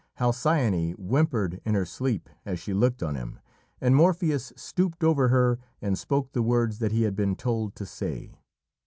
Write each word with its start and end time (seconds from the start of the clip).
Halcyone 0.15 0.93
whimpered 0.97 1.61
in 1.63 1.75
her 1.75 1.85
sleep 1.85 2.27
as 2.43 2.59
she 2.59 2.73
looked 2.73 3.03
on 3.03 3.13
him, 3.13 3.39
and 3.79 3.95
Morpheus 3.95 4.51
stooped 4.55 5.03
over 5.03 5.27
her 5.27 5.59
and 5.79 5.95
spoke 5.95 6.31
the 6.31 6.41
words 6.41 6.79
that 6.79 6.91
he 6.91 7.03
had 7.03 7.15
been 7.15 7.35
told 7.35 7.75
to 7.75 7.85
say. 7.85 8.33